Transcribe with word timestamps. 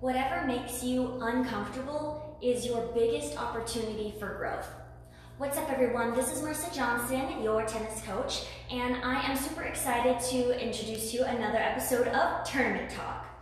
Whatever 0.00 0.46
makes 0.46 0.84
you 0.84 1.18
uncomfortable 1.22 2.36
is 2.42 2.66
your 2.66 2.82
biggest 2.92 3.38
opportunity 3.40 4.12
for 4.20 4.34
growth. 4.34 4.68
What's 5.38 5.56
up, 5.56 5.72
everyone? 5.72 6.14
This 6.14 6.30
is 6.30 6.42
Marissa 6.42 6.74
Johnson, 6.74 7.42
your 7.42 7.64
tennis 7.64 8.02
coach, 8.02 8.42
and 8.70 8.96
I 8.96 9.22
am 9.22 9.38
super 9.38 9.62
excited 9.62 10.20
to 10.32 10.62
introduce 10.62 11.14
you 11.14 11.24
another 11.24 11.56
episode 11.56 12.08
of 12.08 12.46
Tournament 12.46 12.90
Talk. 12.90 13.35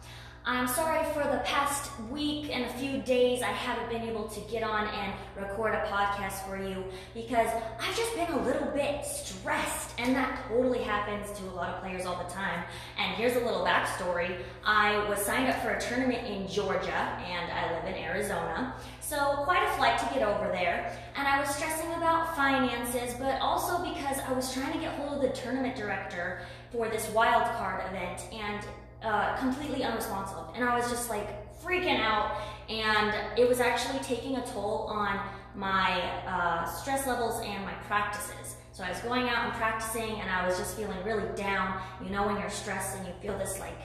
I'm 0.46 0.68
sorry 0.68 1.02
for 1.14 1.22
the 1.22 1.38
past 1.38 1.90
week 2.10 2.54
and 2.54 2.66
a 2.66 2.72
few 2.74 3.00
days 3.00 3.40
I 3.40 3.46
haven't 3.46 3.88
been 3.88 4.06
able 4.06 4.28
to 4.28 4.40
get 4.40 4.62
on 4.62 4.88
and 4.88 5.14
record 5.34 5.72
a 5.72 5.86
podcast 5.86 6.46
for 6.46 6.62
you 6.62 6.84
because 7.14 7.48
I've 7.80 7.96
just 7.96 8.14
been 8.14 8.30
a 8.30 8.44
little 8.44 8.66
bit 8.72 9.06
stressed 9.06 9.98
and 9.98 10.14
that 10.14 10.44
totally 10.48 10.80
happens 10.80 11.30
to 11.38 11.44
a 11.44 11.54
lot 11.54 11.70
of 11.70 11.80
players 11.80 12.04
all 12.04 12.22
the 12.22 12.30
time. 12.30 12.62
And 12.98 13.14
here's 13.14 13.36
a 13.36 13.40
little 13.40 13.64
backstory. 13.64 14.36
I 14.66 15.08
was 15.08 15.18
signed 15.18 15.48
up 15.48 15.62
for 15.62 15.70
a 15.70 15.80
tournament 15.80 16.26
in 16.26 16.46
Georgia 16.46 16.92
and 16.92 17.50
I 17.50 17.72
live 17.76 17.86
in 17.86 17.94
Arizona. 17.94 18.74
So 19.00 19.44
quite 19.44 19.66
a 19.66 19.72
flight 19.78 19.98
to 20.00 20.04
get 20.12 20.28
over 20.28 20.48
there. 20.52 20.94
And 21.16 21.26
I 21.26 21.40
was 21.40 21.48
stressing 21.56 21.90
about 21.94 22.36
finances, 22.36 23.14
but 23.18 23.40
also 23.40 23.82
because 23.82 24.18
I 24.18 24.32
was 24.34 24.52
trying 24.52 24.74
to 24.74 24.78
get 24.78 24.92
hold 24.96 25.14
of 25.14 25.22
the 25.22 25.30
tournament 25.30 25.74
director 25.74 26.42
for 26.70 26.90
this 26.90 27.08
wild 27.12 27.44
card 27.56 27.82
event 27.88 28.26
and 28.30 28.62
uh, 29.04 29.36
completely 29.36 29.84
unresponsive. 29.84 30.38
And 30.54 30.64
I 30.64 30.76
was 30.76 30.90
just 30.90 31.10
like 31.10 31.28
freaking 31.62 31.98
out. 31.98 32.40
And 32.68 33.14
it 33.38 33.48
was 33.48 33.60
actually 33.60 33.98
taking 34.00 34.36
a 34.36 34.46
toll 34.46 34.86
on 34.90 35.20
my 35.54 36.00
uh, 36.26 36.64
stress 36.64 37.06
levels 37.06 37.40
and 37.44 37.64
my 37.64 37.74
practices. 37.86 38.56
So 38.72 38.82
I 38.82 38.88
was 38.88 38.98
going 39.00 39.28
out 39.28 39.44
and 39.44 39.52
practicing 39.54 40.20
and 40.20 40.28
I 40.28 40.46
was 40.46 40.58
just 40.58 40.76
feeling 40.76 40.96
really 41.04 41.28
down. 41.36 41.80
You 42.02 42.10
know, 42.10 42.26
when 42.26 42.38
you're 42.40 42.50
stressed 42.50 42.96
and 42.96 43.06
you 43.06 43.12
feel 43.22 43.38
this 43.38 43.60
like 43.60 43.78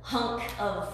hunk 0.00 0.42
of, 0.60 0.88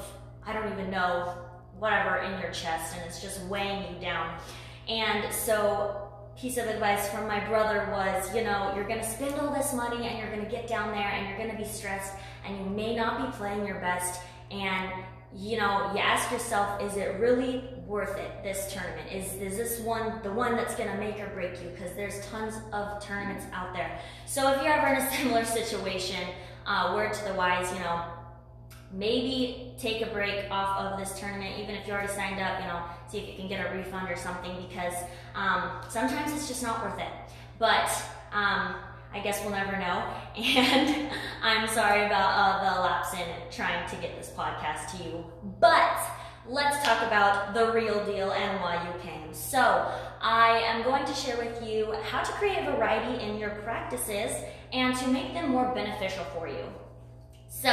I 0.46 0.52
don't 0.52 0.72
even 0.72 0.90
know, 0.90 1.34
whatever 1.78 2.18
in 2.18 2.40
your 2.40 2.50
chest 2.52 2.94
and 2.96 3.04
it's 3.04 3.20
just 3.20 3.42
weighing 3.42 3.94
you 3.94 4.00
down. 4.00 4.38
And 4.88 5.32
so 5.32 6.03
piece 6.36 6.56
of 6.56 6.66
advice 6.66 7.08
from 7.08 7.26
my 7.28 7.40
brother 7.46 7.88
was, 7.90 8.34
you 8.34 8.42
know, 8.42 8.72
you're 8.74 8.84
to 9.00 9.08
spend 9.08 9.34
all 9.40 9.54
this 9.54 9.72
money 9.72 10.06
and 10.06 10.18
you're 10.18 10.30
to 10.44 10.50
get 10.50 10.66
down 10.66 10.90
there 10.90 11.08
and 11.08 11.28
you're 11.28 11.38
to 11.50 11.56
be 11.56 11.68
stressed 11.68 12.12
and 12.46 12.58
you 12.58 12.64
may 12.66 12.94
not 12.94 13.24
be 13.24 13.36
playing 13.36 13.66
your 13.66 13.80
best 13.80 14.20
and 14.50 14.90
you 15.36 15.58
know, 15.58 15.90
you 15.92 15.98
ask 15.98 16.30
yourself, 16.30 16.80
is 16.80 16.96
it 16.96 17.18
really 17.18 17.64
worth 17.86 18.16
it, 18.18 18.42
this 18.44 18.72
tournament? 18.72 19.10
Is, 19.12 19.34
is 19.34 19.56
this 19.56 19.80
one 19.80 20.20
the 20.22 20.30
one 20.30 20.54
that's 20.54 20.76
gonna 20.76 20.96
make 20.96 21.18
or 21.18 21.26
break 21.34 21.60
you? 21.60 21.70
Because 21.70 21.92
there's 21.96 22.24
tons 22.28 22.54
of 22.72 23.02
tournaments 23.02 23.44
out 23.52 23.74
there. 23.74 23.98
So 24.26 24.52
if 24.52 24.62
you're 24.62 24.72
ever 24.72 24.94
in 24.94 25.02
a 25.02 25.10
similar 25.16 25.44
situation, 25.44 26.20
uh, 26.66 26.92
word 26.94 27.12
to 27.14 27.24
the 27.24 27.34
wise, 27.34 27.70
you 27.72 27.80
know, 27.80 28.04
maybe 28.96 29.74
take 29.78 30.02
a 30.02 30.06
break 30.06 30.50
off 30.50 30.80
of 30.80 30.98
this 30.98 31.18
tournament, 31.18 31.58
even 31.58 31.74
if 31.74 31.86
you 31.86 31.92
already 31.92 32.12
signed 32.12 32.40
up, 32.40 32.60
you 32.60 32.66
know, 32.66 32.82
see 33.10 33.18
if 33.18 33.28
you 33.28 33.34
can 33.34 33.48
get 33.48 33.66
a 33.66 33.74
refund 33.76 34.10
or 34.10 34.16
something 34.16 34.56
because 34.68 34.94
um, 35.34 35.80
sometimes 35.88 36.32
it's 36.32 36.48
just 36.48 36.62
not 36.62 36.82
worth 36.82 36.98
it. 36.98 37.12
But 37.58 37.90
um, 38.32 38.76
I 39.12 39.20
guess 39.22 39.40
we'll 39.42 39.52
never 39.52 39.76
know. 39.78 40.04
And 40.36 41.10
I'm 41.42 41.68
sorry 41.68 42.06
about 42.06 42.32
uh, 42.34 42.74
the 42.74 42.80
lapse 42.80 43.14
in 43.14 43.26
trying 43.50 43.88
to 43.88 43.96
get 43.96 44.16
this 44.16 44.32
podcast 44.36 44.96
to 44.96 45.04
you. 45.04 45.24
But 45.60 46.00
let's 46.48 46.84
talk 46.84 47.06
about 47.06 47.54
the 47.54 47.72
real 47.72 48.04
deal 48.04 48.32
and 48.32 48.60
why 48.60 48.82
you 48.84 49.00
came. 49.00 49.32
So, 49.32 49.90
I 50.20 50.58
am 50.60 50.82
going 50.84 51.04
to 51.04 51.14
share 51.14 51.36
with 51.36 51.62
you 51.68 51.92
how 52.10 52.22
to 52.22 52.32
create 52.32 52.64
variety 52.64 53.22
in 53.22 53.38
your 53.38 53.50
practices 53.50 54.32
and 54.72 54.96
to 54.96 55.08
make 55.08 55.34
them 55.34 55.50
more 55.50 55.72
beneficial 55.74 56.24
for 56.34 56.48
you. 56.48 56.64
So, 57.48 57.70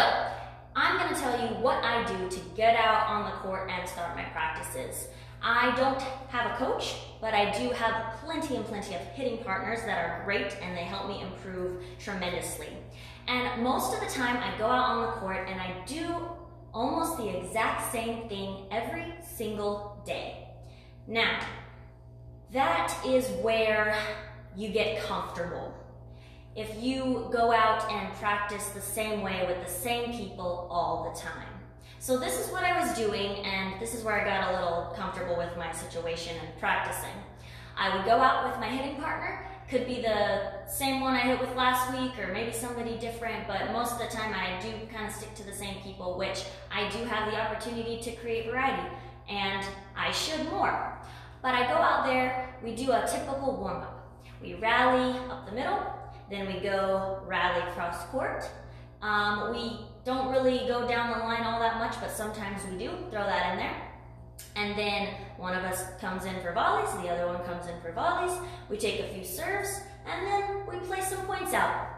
I'm 0.81 0.97
going 0.97 1.13
to 1.13 1.21
tell 1.21 1.39
you 1.39 1.53
what 1.61 1.83
I 1.83 2.03
do 2.05 2.27
to 2.27 2.39
get 2.55 2.75
out 2.75 3.05
on 3.07 3.25
the 3.25 3.37
court 3.37 3.69
and 3.69 3.87
start 3.87 4.15
my 4.15 4.23
practices. 4.23 5.09
I 5.39 5.75
don't 5.75 6.01
have 6.29 6.51
a 6.51 6.55
coach, 6.55 6.95
but 7.21 7.35
I 7.35 7.55
do 7.55 7.69
have 7.69 8.15
plenty 8.25 8.55
and 8.55 8.65
plenty 8.65 8.95
of 8.95 9.01
hitting 9.13 9.43
partners 9.43 9.81
that 9.85 9.99
are 9.99 10.23
great 10.25 10.57
and 10.59 10.75
they 10.75 10.81
help 10.81 11.07
me 11.07 11.21
improve 11.21 11.83
tremendously. 11.99 12.69
And 13.27 13.61
most 13.61 13.93
of 13.93 13.99
the 13.99 14.07
time 14.07 14.37
I 14.37 14.57
go 14.57 14.65
out 14.65 14.89
on 14.89 15.01
the 15.05 15.11
court 15.19 15.47
and 15.47 15.61
I 15.61 15.75
do 15.85 16.15
almost 16.73 17.17
the 17.17 17.29
exact 17.29 17.91
same 17.91 18.27
thing 18.27 18.65
every 18.71 19.13
single 19.23 20.01
day. 20.03 20.47
Now, 21.05 21.41
that 22.53 22.99
is 23.05 23.27
where 23.43 23.95
you 24.55 24.69
get 24.69 25.03
comfortable. 25.03 25.75
If 26.53 26.83
you 26.83 27.29
go 27.31 27.53
out 27.53 27.89
and 27.89 28.13
practice 28.15 28.67
the 28.69 28.81
same 28.81 29.21
way 29.21 29.45
with 29.47 29.65
the 29.65 29.71
same 29.71 30.11
people 30.11 30.67
all 30.69 31.09
the 31.09 31.17
time. 31.17 31.47
So 31.99 32.19
this 32.19 32.45
is 32.45 32.51
what 32.51 32.65
I 32.65 32.77
was 32.77 32.97
doing, 32.97 33.37
and 33.45 33.79
this 33.79 33.93
is 33.93 34.03
where 34.03 34.19
I 34.19 34.25
got 34.25 34.51
a 34.51 34.53
little 34.55 34.93
comfortable 34.97 35.37
with 35.37 35.55
my 35.55 35.71
situation 35.71 36.35
and 36.41 36.49
practicing. 36.59 37.15
I 37.77 37.95
would 37.95 38.05
go 38.05 38.19
out 38.19 38.49
with 38.49 38.59
my 38.59 38.67
hitting 38.67 39.01
partner, 39.01 39.45
could 39.69 39.87
be 39.87 40.01
the 40.01 40.67
same 40.67 40.99
one 40.99 41.13
I 41.13 41.21
hit 41.21 41.39
with 41.39 41.55
last 41.55 41.97
week 41.97 42.19
or 42.19 42.33
maybe 42.33 42.51
somebody 42.51 42.97
different, 42.97 43.47
but 43.47 43.71
most 43.71 43.93
of 43.93 43.99
the 43.99 44.07
time 44.07 44.33
I 44.33 44.59
do 44.59 44.71
kind 44.93 45.07
of 45.07 45.13
stick 45.13 45.33
to 45.35 45.43
the 45.43 45.53
same 45.53 45.81
people, 45.81 46.17
which 46.17 46.43
I 46.69 46.89
do 46.89 46.97
have 47.05 47.31
the 47.31 47.39
opportunity 47.39 48.01
to 48.01 48.11
create 48.17 48.47
variety, 48.51 48.89
and 49.29 49.65
I 49.95 50.11
should 50.11 50.49
more. 50.49 50.97
But 51.41 51.55
I 51.55 51.65
go 51.67 51.75
out 51.75 52.05
there, 52.05 52.53
we 52.61 52.75
do 52.75 52.91
a 52.91 53.07
typical 53.07 53.55
warm-up. 53.55 54.19
We 54.41 54.55
rally 54.55 55.17
up 55.29 55.45
the 55.45 55.55
middle, 55.55 56.00
then 56.31 56.47
we 56.47 56.59
go 56.59 57.19
rally 57.25 57.61
cross 57.73 58.03
court. 58.05 58.45
Um, 59.01 59.51
we 59.51 59.79
don't 60.05 60.31
really 60.31 60.59
go 60.67 60.87
down 60.87 61.11
the 61.11 61.25
line 61.25 61.43
all 61.43 61.59
that 61.59 61.77
much, 61.77 61.99
but 61.99 62.11
sometimes 62.11 62.61
we 62.71 62.77
do. 62.77 62.91
Throw 63.11 63.23
that 63.23 63.53
in 63.53 63.59
there. 63.59 63.91
And 64.55 64.77
then 64.77 65.09
one 65.37 65.55
of 65.55 65.63
us 65.63 65.83
comes 65.99 66.25
in 66.25 66.39
for 66.41 66.53
volleys, 66.53 66.91
the 67.03 67.09
other 67.09 67.27
one 67.27 67.43
comes 67.45 67.67
in 67.67 67.79
for 67.81 67.91
volleys. 67.91 68.37
We 68.69 68.77
take 68.77 68.99
a 68.99 69.13
few 69.13 69.23
serves, 69.23 69.81
and 70.05 70.25
then 70.25 70.65
we 70.67 70.77
play 70.87 71.01
some 71.01 71.25
points 71.25 71.53
out. 71.53 71.89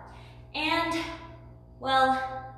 And, 0.53 0.99
well, 1.79 2.53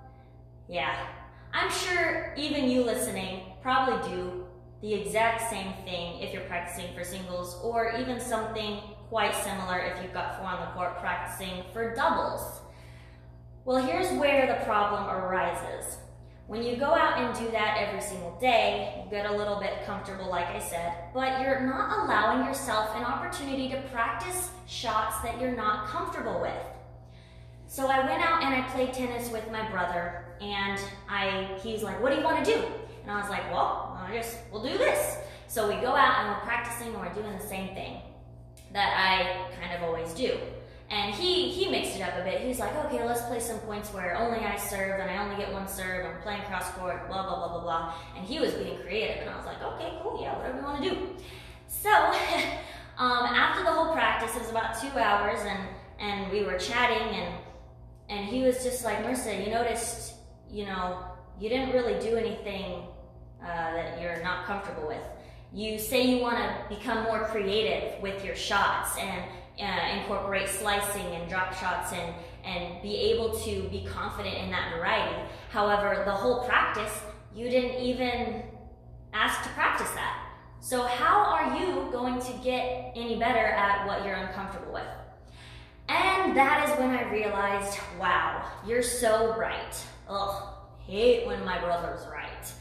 yeah, 0.68 1.08
I'm 1.54 1.72
sure 1.72 2.34
even 2.36 2.70
you 2.70 2.84
listening 2.84 3.42
probably 3.62 4.10
do 4.10 4.46
the 4.82 4.94
exact 4.94 5.50
same 5.50 5.74
thing 5.86 6.22
if 6.22 6.34
you're 6.34 6.44
practicing 6.44 6.94
for 6.94 7.04
singles, 7.04 7.60
or 7.64 7.94
even 8.00 8.20
something 8.20 8.80
quite 9.10 9.36
similar 9.36 9.80
if 9.80 10.02
you've 10.02 10.14
got 10.14 10.38
four 10.38 10.48
on 10.48 10.60
the 10.62 10.72
court 10.74 11.00
practicing 11.00 11.64
for 11.74 11.94
doubles. 11.96 12.62
Well, 13.64 13.84
here's 13.84 14.12
where 14.20 14.48
the 14.48 14.64
problem 14.66 15.10
arises. 15.10 15.98
When 16.48 16.62
you 16.62 16.76
go 16.76 16.94
out 16.94 17.18
and 17.18 17.36
do 17.36 17.52
that 17.52 17.78
every 17.80 18.02
single 18.02 18.38
day, 18.40 19.04
you 19.04 19.10
get 19.10 19.26
a 19.26 19.36
little 19.36 19.60
bit 19.60 19.84
comfortable, 19.86 20.30
like 20.30 20.48
I 20.48 20.60
said, 20.60 20.94
but 21.14 21.42
you're 21.42 21.62
not 21.62 22.06
allowing 22.06 22.46
yourself 22.46 22.96
an 22.96 23.04
opportunity 23.04 23.68
to 23.70 23.82
practice 23.92 24.52
shots 24.68 25.20
that 25.22 25.42
you're 25.42 25.56
not 25.56 25.88
comfortable 25.88 26.40
with. 26.40 26.64
So 27.68 27.88
I 27.88 28.06
went 28.06 28.24
out 28.24 28.44
and 28.44 28.54
I 28.54 28.62
played 28.70 28.94
tennis 28.94 29.32
with 29.32 29.50
my 29.52 29.68
brother, 29.72 30.26
and 30.40 30.80
I 31.10 31.58
he's 31.64 31.82
like, 31.82 32.00
"What 32.02 32.12
do 32.12 32.20
you 32.20 32.24
want 32.24 32.46
to 32.46 32.54
do?" 32.54 32.64
And 33.02 33.12
I 33.12 33.20
was 33.20 33.30
like, 33.30 33.52
"Well, 33.52 33.98
I 34.00 34.16
just 34.16 34.38
we'll 34.52 34.62
do 34.62 34.78
this." 34.78 35.18
So 35.48 35.68
we 35.68 35.82
go 35.82 35.96
out 35.96 36.20
and 36.20 36.30
we're 36.30 36.42
practicing 36.42 36.90
and 36.94 37.00
we're 37.00 37.14
doing 37.14 37.36
the 37.36 37.44
same 37.44 37.74
thing 37.74 38.02
that 38.74 38.94
I 38.98 39.56
kind 39.60 39.74
of 39.74 39.84
always 39.84 40.14
do. 40.14 40.38
And 40.90 41.16
he 41.16 41.50
he 41.50 41.70
mixed 41.70 41.96
it 41.96 42.02
up 42.02 42.16
a 42.20 42.24
bit. 42.24 42.42
He's 42.42 42.60
like, 42.60 42.76
okay, 42.86 43.04
let's 43.04 43.22
play 43.24 43.40
some 43.40 43.58
points 43.60 43.92
where 43.92 44.16
only 44.18 44.40
I 44.40 44.56
serve 44.56 45.00
and 45.00 45.10
I 45.10 45.18
only 45.24 45.36
get 45.36 45.52
one 45.52 45.68
serve. 45.68 46.06
I'm 46.06 46.22
playing 46.22 46.44
cross 46.44 46.70
court, 46.72 47.08
blah 47.08 47.24
blah 47.24 47.38
blah 47.38 47.48
blah 47.48 47.62
blah. 47.62 47.94
And 48.16 48.26
he 48.26 48.40
was 48.40 48.54
being 48.54 48.78
creative, 48.80 49.22
and 49.22 49.30
I 49.30 49.36
was 49.36 49.46
like, 49.46 49.62
okay, 49.64 49.98
cool, 50.04 50.22
yeah, 50.22 50.38
whatever 50.38 50.58
you 50.60 50.64
want 50.64 50.84
to 50.84 50.90
do. 50.90 51.08
So 51.68 51.90
um, 53.00 53.26
after 53.26 53.64
the 53.64 53.72
whole 53.72 53.94
practice, 53.94 54.36
it 54.36 54.42
was 54.42 54.52
about 54.52 54.80
two 54.80 54.98
hours, 55.00 55.40
and 55.42 55.60
and 56.00 56.32
we 56.32 56.44
were 56.44 56.60
chatting, 56.60 57.20
and 57.20 57.34
and 58.10 58.26
he 58.26 58.44
was 58.44 58.64
just 58.64 58.86
like, 58.86 59.00
Marissa, 59.00 59.44
you 59.44 59.52
noticed, 59.52 60.14
you 60.52 60.66
know, 60.66 61.04
you 61.40 61.50
didn't 61.50 61.72
really 61.72 62.00
do 62.00 62.16
anything 62.16 62.84
uh, 63.42 63.74
that 63.74 64.00
you're 64.00 64.22
not 64.24 64.46
comfortable 64.46 64.88
with. 64.88 65.02
You 65.56 65.80
say 65.80 66.04
you 66.04 66.22
want 66.22 66.38
to 66.38 66.76
become 66.76 67.04
more 67.04 67.24
creative 67.28 68.02
with 68.02 68.26
your 68.26 68.36
shots 68.36 68.98
and 68.98 69.24
uh, 69.58 69.98
incorporate 69.98 70.50
slicing 70.50 71.06
and 71.16 71.30
drop 71.30 71.54
shots 71.56 71.94
and, 71.94 72.14
and 72.44 72.82
be 72.82 72.98
able 72.98 73.40
to 73.40 73.64
be 73.70 73.88
confident 73.90 74.36
in 74.36 74.52
that 74.52 74.76
variety. 74.76 75.16
However, 75.52 76.04
the 76.04 76.12
whole 76.12 76.44
practice, 76.44 76.92
you 77.34 77.50
didn't 77.50 77.82
even 77.82 78.44
ask 79.14 79.44
to 79.44 79.50
practice 79.50 79.90
that. 79.92 80.28
So 80.60 80.84
how 80.84 81.24
are 81.24 81.58
you 81.58 81.90
going 81.90 82.20
to 82.20 82.34
get 82.44 82.92
any 82.94 83.18
better 83.18 83.46
at 83.46 83.88
what 83.88 84.04
you're 84.04 84.16
uncomfortable 84.16 84.74
with? 84.74 84.84
And 85.88 86.36
that 86.36 86.68
is 86.68 86.78
when 86.78 86.90
I 86.90 87.10
realized, 87.10 87.80
wow, 87.98 88.46
you're 88.68 88.84
so 88.84 89.34
right. 89.38 89.74
Ugh, 90.10 90.50
hate 90.86 91.26
when 91.28 91.46
my 91.46 91.60
brother's 91.62 92.06
right. 92.12 92.52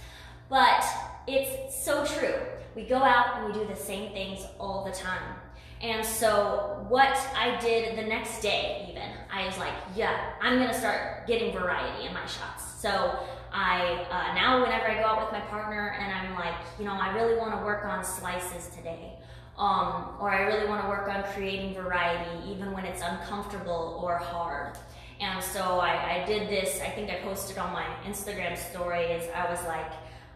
But 0.48 0.84
it's 1.26 1.84
so 1.84 2.04
true. 2.04 2.34
We 2.74 2.84
go 2.84 2.96
out 2.96 3.36
and 3.36 3.46
we 3.46 3.52
do 3.52 3.66
the 3.66 3.76
same 3.76 4.12
things 4.12 4.46
all 4.58 4.84
the 4.84 4.92
time. 4.92 5.36
And 5.80 6.04
so 6.04 6.84
what 6.88 7.16
I 7.36 7.58
did 7.60 7.98
the 7.98 8.02
next 8.02 8.40
day, 8.40 8.86
even, 8.90 9.10
I 9.32 9.46
was 9.46 9.58
like, 9.58 9.74
yeah, 9.94 10.32
I'm 10.40 10.58
gonna 10.58 10.72
start 10.72 11.26
getting 11.26 11.52
variety 11.52 12.06
in 12.06 12.14
my 12.14 12.24
shots. 12.26 12.80
So 12.80 13.18
I 13.52 14.06
uh, 14.10 14.34
now 14.34 14.62
whenever 14.62 14.88
I 14.88 14.94
go 14.94 15.06
out 15.06 15.20
with 15.20 15.32
my 15.32 15.46
partner 15.46 15.96
and 16.00 16.12
I'm 16.12 16.34
like, 16.34 16.54
you 16.78 16.84
know, 16.84 16.92
I 16.92 17.14
really 17.14 17.36
want 17.36 17.52
to 17.52 17.64
work 17.64 17.84
on 17.84 18.04
slices 18.04 18.74
today. 18.74 19.18
Um, 19.56 20.16
or 20.20 20.30
I 20.30 20.42
really 20.42 20.66
want 20.66 20.82
to 20.82 20.88
work 20.88 21.08
on 21.08 21.22
creating 21.32 21.74
variety 21.74 22.50
even 22.50 22.72
when 22.72 22.84
it's 22.84 23.02
uncomfortable 23.02 24.00
or 24.02 24.16
hard. 24.16 24.76
And 25.20 25.42
so 25.42 25.78
I, 25.78 26.22
I 26.22 26.26
did 26.26 26.48
this, 26.48 26.80
I 26.80 26.90
think 26.90 27.08
I 27.10 27.20
posted 27.20 27.56
on 27.58 27.72
my 27.72 27.86
Instagram 28.04 28.56
story 28.56 29.04
is 29.04 29.30
I 29.32 29.48
was 29.48 29.62
like, 29.64 29.92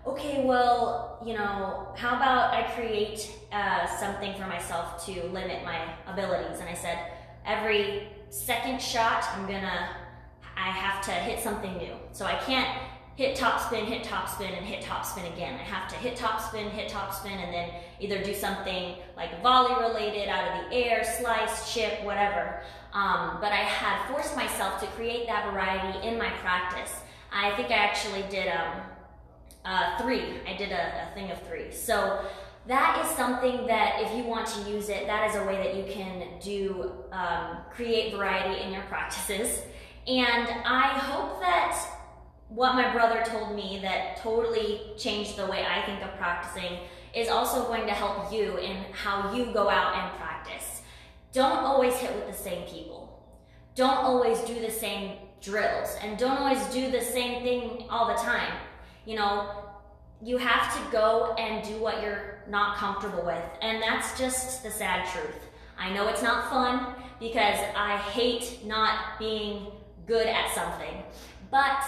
okay, 0.06 0.44
well, 0.44 1.20
you 1.24 1.34
know, 1.34 1.92
how 1.96 2.16
about 2.16 2.54
I 2.54 2.62
create 2.74 3.32
uh, 3.52 3.86
something 3.86 4.34
for 4.34 4.46
myself 4.46 5.04
to 5.06 5.24
limit 5.24 5.64
my 5.64 5.80
abilities? 6.06 6.60
And 6.60 6.68
I 6.68 6.74
said, 6.74 6.98
every 7.44 8.08
second 8.30 8.80
shot, 8.80 9.24
I'm 9.34 9.46
gonna, 9.46 9.90
I 10.56 10.70
have 10.70 11.04
to 11.04 11.10
hit 11.10 11.40
something 11.40 11.76
new. 11.78 11.94
So 12.12 12.24
I 12.24 12.36
can't 12.36 12.68
hit 13.16 13.34
top 13.34 13.60
spin, 13.60 13.84
hit 13.84 14.04
top 14.04 14.28
spin, 14.28 14.54
and 14.54 14.64
hit 14.64 14.80
top 14.80 15.04
spin 15.04 15.24
again. 15.32 15.54
I 15.54 15.64
have 15.64 15.88
to 15.88 15.96
hit 15.96 16.14
top 16.14 16.40
spin, 16.40 16.70
hit 16.70 16.88
top 16.88 17.12
spin, 17.12 17.32
and 17.32 17.52
then 17.52 17.70
either 17.98 18.22
do 18.22 18.32
something 18.32 18.94
like 19.16 19.42
volley 19.42 19.74
related, 19.88 20.28
out 20.28 20.46
of 20.46 20.70
the 20.70 20.76
air, 20.76 21.02
slice, 21.02 21.74
chip, 21.74 22.04
whatever. 22.04 22.62
Um, 22.92 23.38
but 23.40 23.50
I 23.50 23.56
had 23.56 24.08
forced 24.08 24.36
myself 24.36 24.80
to 24.80 24.86
create 24.88 25.26
that 25.26 25.52
variety 25.52 26.06
in 26.06 26.16
my 26.16 26.30
practice. 26.30 26.94
I 27.32 27.50
think 27.56 27.70
I 27.70 27.74
actually 27.74 28.22
did 28.30 28.48
um, 28.48 28.82
uh, 29.64 29.98
three. 29.98 30.40
I 30.46 30.56
did 30.56 30.72
a, 30.72 31.08
a 31.10 31.14
thing 31.14 31.30
of 31.30 31.40
three. 31.46 31.70
So 31.72 32.24
that 32.66 33.04
is 33.04 33.16
something 33.16 33.66
that 33.66 34.02
if 34.02 34.14
you 34.16 34.24
want 34.24 34.46
to 34.48 34.70
use 34.70 34.88
it, 34.88 35.06
that 35.06 35.30
is 35.30 35.36
a 35.36 35.44
way 35.44 35.56
that 35.56 35.74
you 35.74 35.92
can 35.92 36.24
do, 36.40 36.92
um, 37.12 37.58
create 37.70 38.14
variety 38.14 38.62
in 38.62 38.72
your 38.72 38.82
practices. 38.82 39.62
And 40.06 40.48
I 40.64 40.88
hope 40.98 41.40
that 41.40 41.78
what 42.48 42.74
my 42.74 42.92
brother 42.92 43.22
told 43.26 43.54
me 43.54 43.78
that 43.82 44.18
totally 44.18 44.80
changed 44.96 45.36
the 45.36 45.46
way 45.46 45.64
I 45.66 45.84
think 45.84 46.02
of 46.02 46.16
practicing 46.16 46.78
is 47.14 47.28
also 47.28 47.64
going 47.64 47.86
to 47.86 47.92
help 47.92 48.32
you 48.32 48.56
in 48.58 48.76
how 48.92 49.34
you 49.34 49.52
go 49.52 49.68
out 49.68 49.94
and 49.94 50.16
practice. 50.18 50.82
Don't 51.32 51.58
always 51.58 51.94
hit 51.96 52.14
with 52.14 52.26
the 52.26 52.42
same 52.42 52.66
people. 52.66 53.22
Don't 53.74 53.98
always 53.98 54.40
do 54.40 54.60
the 54.60 54.70
same 54.70 55.18
drills 55.40 55.96
and 56.02 56.18
don't 56.18 56.38
always 56.38 56.64
do 56.66 56.90
the 56.90 57.00
same 57.00 57.42
thing 57.42 57.86
all 57.88 58.08
the 58.08 58.20
time. 58.20 58.52
You 59.08 59.14
know, 59.14 59.48
you 60.22 60.36
have 60.36 60.70
to 60.74 60.92
go 60.92 61.34
and 61.38 61.66
do 61.66 61.78
what 61.78 62.02
you're 62.02 62.42
not 62.46 62.76
comfortable 62.76 63.24
with. 63.24 63.42
And 63.62 63.82
that's 63.82 64.18
just 64.18 64.62
the 64.62 64.70
sad 64.70 65.08
truth. 65.14 65.46
I 65.78 65.90
know 65.94 66.08
it's 66.08 66.22
not 66.22 66.50
fun 66.50 66.94
because 67.18 67.58
I 67.74 67.96
hate 67.96 68.66
not 68.66 69.18
being 69.18 69.68
good 70.06 70.26
at 70.26 70.54
something. 70.54 71.02
But 71.50 71.82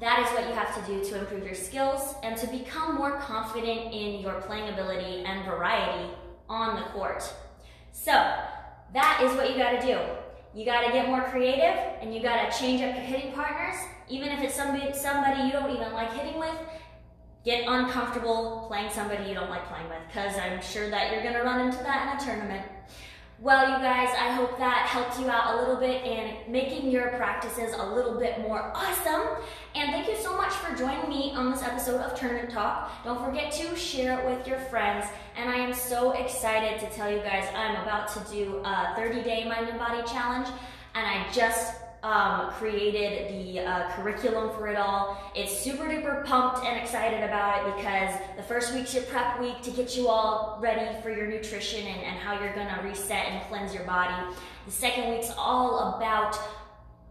that 0.00 0.26
is 0.26 0.36
what 0.36 0.48
you 0.48 0.54
have 0.54 0.74
to 0.74 0.92
do 0.92 1.08
to 1.10 1.20
improve 1.20 1.44
your 1.44 1.54
skills 1.54 2.16
and 2.24 2.36
to 2.38 2.48
become 2.48 2.96
more 2.96 3.20
confident 3.20 3.94
in 3.94 4.20
your 4.20 4.40
playing 4.40 4.68
ability 4.74 5.22
and 5.24 5.44
variety 5.44 6.10
on 6.48 6.74
the 6.74 6.82
court. 6.88 7.22
So, 7.92 8.10
that 8.10 9.20
is 9.22 9.32
what 9.36 9.48
you 9.48 9.56
gotta 9.56 9.80
do. 9.80 10.00
You 10.54 10.64
gotta 10.64 10.92
get 10.92 11.08
more 11.08 11.22
creative 11.22 11.76
and 12.00 12.14
you 12.14 12.22
gotta 12.22 12.56
change 12.56 12.80
up 12.80 12.94
your 12.94 13.04
hitting 13.04 13.32
partners. 13.32 13.74
Even 14.08 14.28
if 14.28 14.40
it's 14.40 14.54
somebody, 14.54 14.92
somebody 14.92 15.42
you 15.42 15.52
don't 15.52 15.70
even 15.70 15.92
like 15.92 16.12
hitting 16.12 16.38
with, 16.38 16.54
get 17.44 17.66
uncomfortable 17.66 18.64
playing 18.68 18.90
somebody 18.90 19.28
you 19.28 19.34
don't 19.34 19.50
like 19.50 19.66
playing 19.66 19.88
with 19.88 19.98
because 20.06 20.36
I'm 20.38 20.62
sure 20.62 20.88
that 20.90 21.12
you're 21.12 21.24
gonna 21.24 21.42
run 21.42 21.60
into 21.66 21.78
that 21.78 22.12
in 22.12 22.22
a 22.22 22.24
tournament. 22.24 22.66
Well, 23.44 23.72
you 23.72 23.76
guys, 23.84 24.08
I 24.18 24.30
hope 24.30 24.56
that 24.56 24.86
helped 24.86 25.20
you 25.20 25.28
out 25.28 25.54
a 25.54 25.60
little 25.60 25.76
bit 25.76 26.02
in 26.02 26.50
making 26.50 26.90
your 26.90 27.08
practices 27.08 27.74
a 27.76 27.94
little 27.94 28.18
bit 28.18 28.40
more 28.40 28.72
awesome. 28.74 29.20
And 29.74 29.90
thank 29.90 30.08
you 30.08 30.16
so 30.16 30.34
much 30.34 30.54
for 30.54 30.74
joining 30.74 31.10
me 31.10 31.34
on 31.34 31.50
this 31.50 31.62
episode 31.62 32.00
of 32.00 32.18
Tournament 32.18 32.50
Talk. 32.50 32.90
Don't 33.04 33.22
forget 33.22 33.52
to 33.52 33.76
share 33.76 34.18
it 34.18 34.24
with 34.24 34.48
your 34.48 34.56
friends. 34.56 35.04
And 35.36 35.50
I 35.50 35.56
am 35.56 35.74
so 35.74 36.12
excited 36.12 36.80
to 36.80 36.96
tell 36.96 37.12
you 37.12 37.18
guys 37.18 37.46
I'm 37.54 37.76
about 37.82 38.08
to 38.14 38.32
do 38.32 38.62
a 38.64 38.94
30 38.96 39.22
day 39.22 39.46
mind 39.46 39.68
and 39.68 39.78
body 39.78 40.00
challenge. 40.10 40.48
And 40.94 41.06
I 41.06 41.30
just 41.30 41.83
um, 42.04 42.50
created 42.50 43.32
the 43.32 43.60
uh, 43.60 43.90
curriculum 43.92 44.54
for 44.54 44.68
it 44.68 44.76
all. 44.76 45.16
It's 45.34 45.58
super 45.58 45.84
duper 45.84 46.22
pumped 46.26 46.62
and 46.62 46.78
excited 46.78 47.24
about 47.24 47.66
it 47.66 47.76
because 47.76 48.14
the 48.36 48.42
first 48.42 48.74
week's 48.74 48.92
your 48.92 49.04
prep 49.04 49.40
week 49.40 49.62
to 49.62 49.70
get 49.70 49.96
you 49.96 50.08
all 50.08 50.58
ready 50.60 51.00
for 51.02 51.10
your 51.10 51.26
nutrition 51.26 51.86
and, 51.86 52.00
and 52.02 52.18
how 52.18 52.38
you're 52.38 52.54
gonna 52.54 52.78
reset 52.84 53.26
and 53.28 53.42
cleanse 53.48 53.72
your 53.72 53.84
body. 53.84 54.36
The 54.66 54.70
second 54.70 55.10
week's 55.10 55.30
all 55.38 55.96
about 55.96 56.38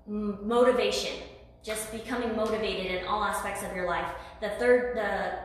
motivation, 0.05 1.23
just 1.63 1.91
becoming 1.91 2.35
motivated 2.35 3.01
in 3.01 3.07
all 3.07 3.23
aspects 3.23 3.63
of 3.63 3.75
your 3.75 3.87
life. 3.87 4.11
The 4.41 4.49
third, 4.59 4.95
the 4.95 5.39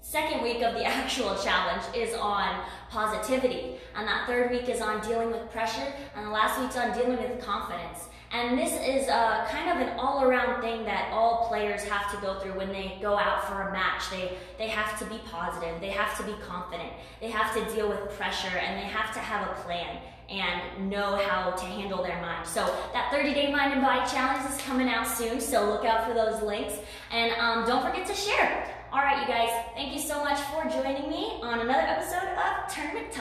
second 0.00 0.42
week 0.42 0.62
of 0.62 0.74
the 0.74 0.84
actual 0.84 1.36
challenge 1.36 1.84
is 1.94 2.12
on 2.16 2.64
positivity. 2.90 3.76
And 3.94 4.08
that 4.08 4.26
third 4.26 4.50
week 4.50 4.68
is 4.68 4.80
on 4.80 5.00
dealing 5.06 5.30
with 5.30 5.48
pressure. 5.52 5.92
And 6.16 6.26
the 6.26 6.30
last 6.30 6.60
week's 6.60 6.76
on 6.76 6.92
dealing 6.92 7.18
with 7.18 7.40
confidence. 7.40 8.08
And 8.32 8.56
this 8.56 8.72
is 8.74 9.08
a, 9.08 9.46
kind 9.50 9.70
of 9.70 9.88
an 9.88 9.98
all-around 9.98 10.60
thing 10.60 10.84
that 10.84 11.10
all 11.12 11.48
players 11.48 11.82
have 11.84 12.10
to 12.12 12.16
go 12.24 12.38
through 12.38 12.52
when 12.52 12.68
they 12.68 12.96
go 13.02 13.18
out 13.18 13.48
for 13.48 13.68
a 13.68 13.72
match. 13.72 14.08
They, 14.08 14.38
they 14.56 14.68
have 14.68 14.96
to 15.00 15.04
be 15.06 15.20
positive, 15.30 15.80
they 15.80 15.90
have 15.90 16.16
to 16.18 16.22
be 16.22 16.34
confident, 16.46 16.92
they 17.20 17.30
have 17.30 17.52
to 17.54 17.74
deal 17.74 17.88
with 17.88 18.16
pressure, 18.16 18.56
and 18.56 18.78
they 18.78 18.86
have 18.86 19.12
to 19.14 19.18
have 19.18 19.48
a 19.48 19.60
plan 19.62 19.98
and 20.28 20.88
know 20.88 21.16
how 21.16 21.50
to 21.50 21.64
handle 21.64 22.04
their 22.04 22.20
mind. 22.22 22.46
So 22.46 22.64
that 22.92 23.10
30-day 23.12 23.50
mind 23.50 23.72
and 23.72 23.82
body 23.82 24.08
challenge 24.08 24.48
is 24.48 24.60
coming 24.62 24.88
out 24.88 25.08
soon, 25.08 25.40
so 25.40 25.68
look 25.68 25.84
out 25.84 26.06
for 26.06 26.14
those 26.14 26.40
links. 26.42 26.74
And 27.10 27.32
um, 27.32 27.66
don't 27.66 27.84
forget 27.84 28.06
to 28.06 28.14
share. 28.14 28.72
All 28.92 29.00
right, 29.00 29.20
you 29.20 29.26
guys, 29.26 29.50
thank 29.74 29.92
you 29.92 30.00
so 30.00 30.22
much 30.22 30.38
for 30.38 30.62
joining 30.70 31.10
me 31.10 31.40
on 31.42 31.60
another 31.60 31.80
episode 31.80 32.28
of 32.38 32.72
Tournament 32.72 33.12